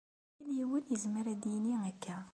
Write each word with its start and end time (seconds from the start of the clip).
Yal 0.39 0.51
yiwen 0.57 0.85
yezmer 0.91 1.25
ad 1.33 1.39
d-yini 1.41 1.73
akka. 1.89 2.17